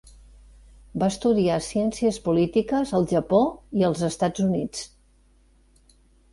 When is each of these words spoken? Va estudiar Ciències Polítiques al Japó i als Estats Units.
Va 1.03 1.09
estudiar 1.13 1.57
Ciències 1.65 2.17
Polítiques 2.29 2.95
al 3.01 3.07
Japó 3.13 3.43
i 3.83 3.87
als 3.91 4.05
Estats 4.11 4.47
Units. 4.51 4.85